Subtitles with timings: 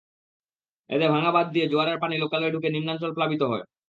[0.89, 3.63] এতে ভাঙা বাঁধ দিয়ে জোয়ারের পানি লোকালয়ে ঢুকে নিম্নাঞ্চল প্লাবিত হয়।